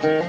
أنت 0.00 0.26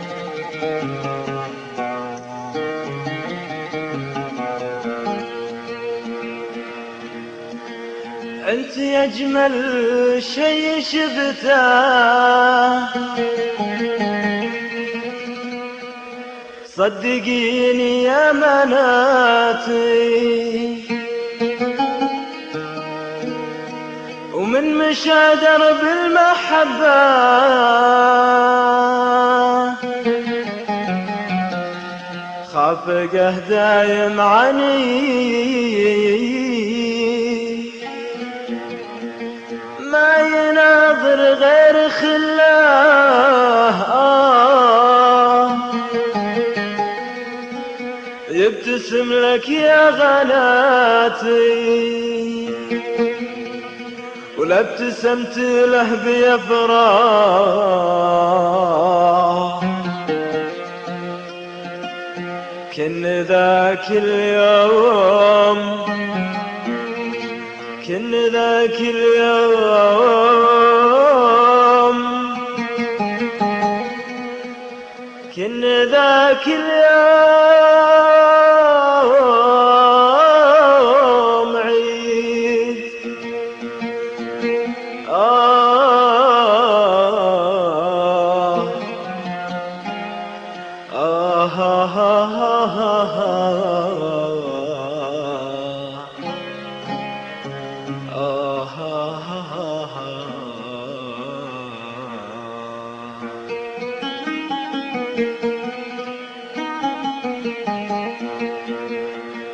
أجمل 8.78 10.24
شي 10.24 10.82
شفته 10.82 11.62
صدقيني 16.66 18.04
يا 18.04 18.32
مناتي 18.32 19.72
ومن 24.34 24.76
مشى 24.78 25.36
درب 25.42 25.84
خافقه 32.54 33.40
دايم 33.50 34.22
عني 34.22 35.02
ما 39.80 40.18
يناظر 40.20 41.20
غير 41.34 41.90
خلاه. 41.90 43.78
آه 43.94 45.58
يبتسم 48.30 49.14
لك 49.14 49.50
يا 49.50 49.90
غناتي 49.90 51.32
ولا 54.38 54.60
ابتسمت 54.60 55.38
له 55.38 55.96
بيفراح 56.06 57.62
كن 62.76 63.06
ذاك 63.22 63.86
اليوم 63.92 65.86
كن 67.88 68.12
ذاك 68.34 68.80
اليوم 68.80 70.22
كن 75.36 75.62
ذاك 75.84 76.48
اليوم 76.48 77.51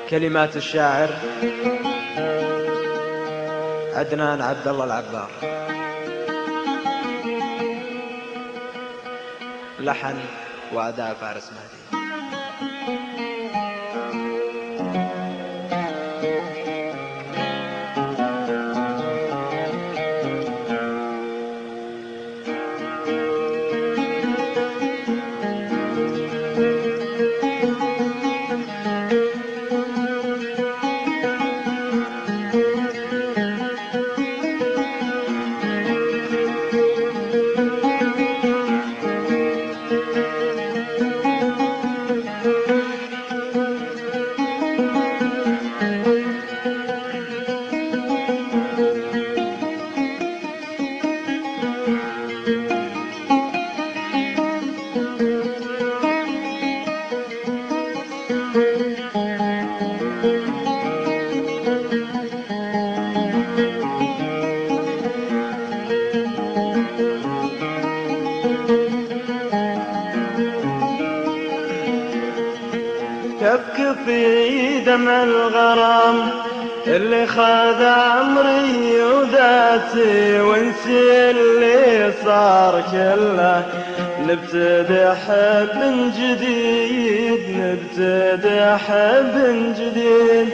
كلمات 0.10 0.56
الشاعر 0.56 1.10
عدنان 3.96 4.42
عبد 4.42 4.68
الله 4.68 4.84
العبار. 4.84 5.30
لحن 9.80 10.20
وأداء 10.74 11.14
فارس 11.14 11.52
مهدي. 11.52 11.97
كفك 73.42 73.96
في 74.06 74.80
دمع 74.80 75.24
الغرام 75.24 76.30
اللي 76.88 77.28
خذ 77.28 77.84
عمري 77.84 79.02
وذاتي 79.02 80.42
ونسي 80.42 81.30
اللي 81.30 82.14
صار 82.26 82.84
كله. 82.92 83.64
نبتدي 84.28 85.10
حب 85.10 86.12
جديد 86.18 87.44
نبتدي 87.60 88.62
حب 88.88 89.36
جديد. 89.80 90.50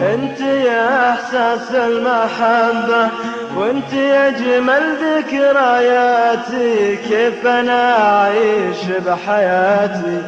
أنت 0.00 0.40
يا 0.40 1.10
إحساس 1.10 1.74
المحبة 1.74 3.08
وأنت 3.56 3.92
يا 3.92 4.30
جمال 4.30 4.96
ذكرياتي 5.02 6.96
كيف 6.96 7.46
أنا 7.46 7.82
أعيش 7.98 8.84
بحياتي؟ 9.06 10.22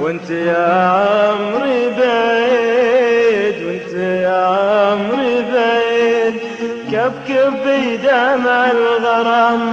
وانت 0.00 0.30
يا 0.30 0.66
عمري 0.88 1.88
بعيد 1.98 3.56
وانت 3.66 3.94
يا 3.94 4.46
عمري 4.46 5.44
بعيد 5.52 6.34
كبكب 6.92 7.52
بدمع 7.66 8.70
الغرام 8.70 9.72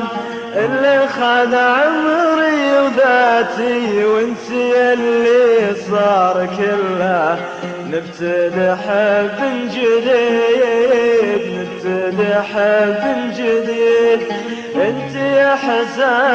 اللي 0.56 1.08
خذ 1.08 1.56
عمري 1.56 2.80
وذاتي 2.80 4.06
وانسي 4.06 4.94
اللي 4.94 5.76
صار 5.92 6.48
كله. 6.58 7.40
نبتدي 7.92 8.76
حب 8.76 9.40
جديد 9.74 11.44
نبتدي 11.58 12.34
حب 12.34 13.04
جديد 13.34 13.41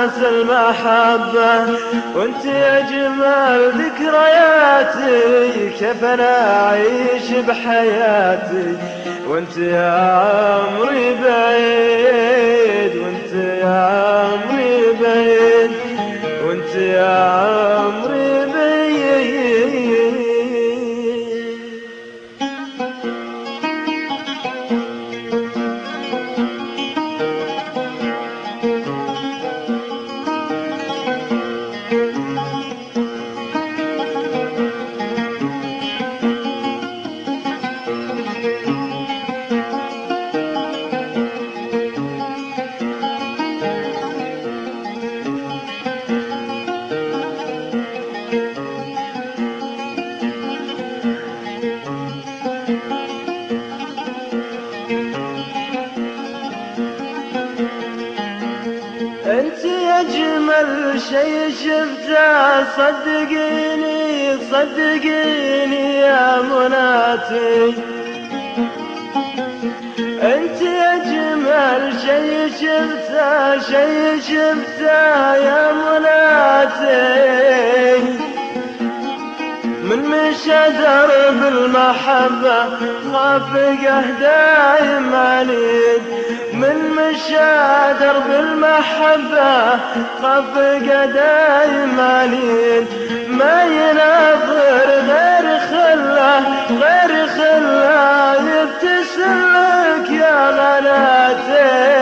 حساس 0.07 0.25
المحبة 0.25 1.79
وأنت 2.15 2.45
يا 2.45 2.81
جمال 2.81 3.73
ذكرياتي 3.83 5.71
كيف 5.79 6.05
أنا 6.05 6.61
أعيش 6.69 7.31
بحياتي؟ 7.49 8.77
وأنت 9.29 9.57
يا 9.57 9.91
عمري 9.91 10.96
شي 60.95 61.53
شفته 61.63 62.65
صدقيني 62.77 64.37
صدقيني 64.51 65.87
يا 66.01 66.43
مناتي. 66.43 67.75
أنت 70.23 70.61
أجمل 70.63 71.83
شي 72.03 72.27
شفته 72.51 73.59
شي 73.59 74.21
شفته 74.21 75.35
يا 75.37 75.63
مناتي. 75.73 77.07
من 79.89 80.01
مشى 80.03 80.63
درب 80.79 81.41
المحبة 81.55 82.59
خافقه 83.13 84.05
دايم 84.21 85.15
عنيد 85.15 86.36
من 86.57 86.91
مشى 86.91 87.55
درب 88.01 88.31
المحبة 88.31 89.79
خافقه 90.23 91.05
دايم 91.07 92.01
عنيد 92.01 92.87
ما 93.29 93.63
ينظر 93.65 94.89
غير 95.09 95.59
خلة 95.59 96.39
غير 96.71 97.27
خلة 97.27 98.35
يبتسم 98.35 99.41
لك 99.55 100.11
يا 100.11 100.51
غلاتي. 100.51 101.97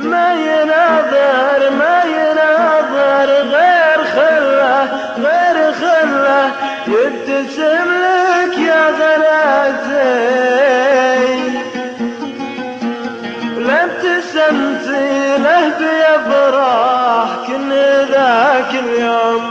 ما 0.00 0.34
ينظر 0.34 1.70
ما 1.70 2.02
ينظر 2.04 3.28
غير 3.56 4.04
خلة 4.14 4.88
غير 5.18 5.72
خلة 5.72 6.50
يبتسم 6.86 8.03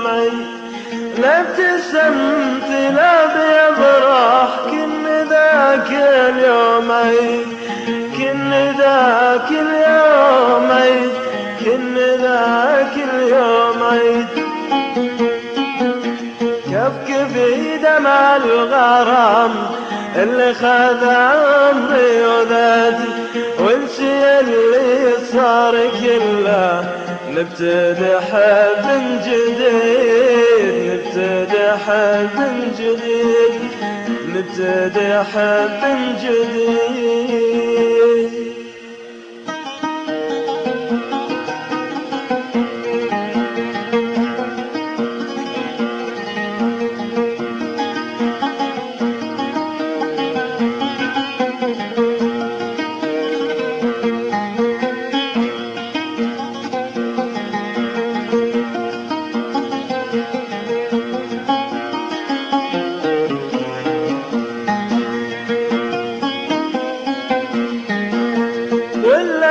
اليوم 0.07 0.45
لا 1.17 1.41
ابتسمتي 1.41 2.89
له 2.89 3.25
بيفرح 3.25 4.50
كن 4.71 5.05
ذاك 5.29 5.89
اليوم 5.91 6.91
كن 8.17 8.53
ذاك 8.77 9.50
اليوم 9.51 10.69
كن 11.65 11.95
ذاك 11.97 12.94
اليوم 13.13 13.81
كفك 16.65 17.27
في 17.33 17.77
دمع 17.77 18.35
الغرام 18.35 19.51
اللي 20.15 20.53
خذ 20.53 21.07
عمري 21.07 22.25
وذاتي. 22.25 23.09
ونسي 23.59 24.39
اللي 24.39 25.13
صار 25.33 25.75
كله. 26.01 27.02
نبتدي 27.43 28.19
حب 28.19 28.85
جديد 29.25 31.03
نبتدي 31.15 31.67
حب 31.85 32.37
جديد 32.79 33.53
نبتدي 34.33 35.11
حب 35.31 35.81
جديد. 36.23 37.72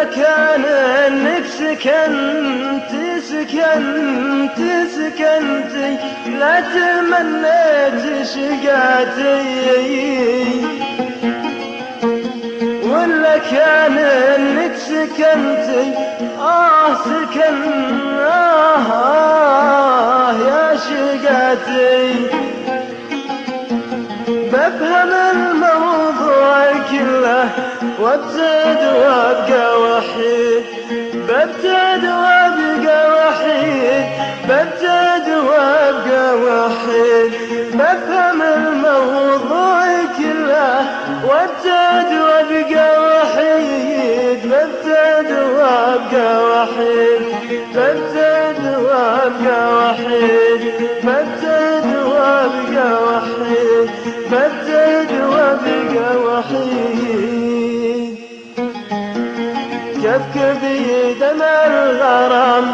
ولا 0.02 0.10
كان 0.14 0.64
انك 0.64 1.46
سكنت 1.46 2.90
سكنت 3.22 4.58
سكنت 4.96 5.74
لا 6.38 6.60
تمنيت 6.60 8.26
شقاتي 8.26 9.42
ولا 12.82 13.38
كان 13.38 13.98
انك 13.98 14.76
سكنت 14.76 15.68
آه 16.38 16.94
سكن 17.04 17.62
آه, 18.20 18.92
آه 18.92 20.32
يا 20.32 20.76
شقاتي. 20.76 22.14
بفهم 24.52 25.10
الموضوع 25.32 26.72
كله 26.90 27.48
وابتد 28.02 28.82
وابقى 29.00 29.80
وحيد 29.80 30.64
ببتد 31.14 32.04
وابقى 32.04 33.00
وحيد 33.18 34.04
ببتد 34.48 35.28
وابقى 35.48 36.34
وحيد. 36.34 37.32
بفهم 37.74 38.42
الموضوع 38.42 39.86
كله 40.18 40.76
وابتد 41.28 42.10
وابقى 42.26 42.88
وحيد. 43.06 44.40
ببتد 44.44 45.30
وابقى 45.56 46.30
وحيد 46.50 47.22
ببتد 47.74 48.62
وابقى 48.84 49.60
وحيد 49.74 50.60
ببتد 51.04 51.86
وابقى 52.06 52.88
وحيد 53.06 53.90
ببتد 54.30 55.10
وابقى 55.32 56.16
وحيد. 56.26 57.31
كيف 60.42 60.58
بي 60.64 61.14
دمع 61.14 61.66
الغرام 61.66 62.66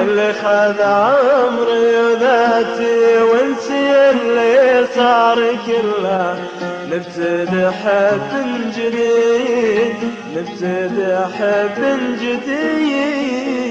اللي 0.00 0.32
خذ 0.32 0.82
عمري 0.82 1.96
وذاتي 2.00 3.22
ونسي 3.22 4.10
اللي 4.10 4.86
صار 4.94 5.38
كله. 5.66 6.36
نبتدي 6.90 7.70
حب 7.70 8.30
جديد 8.76 9.98
نبتدي 10.36 11.12
حب 11.38 11.78
جديد. 12.20 13.64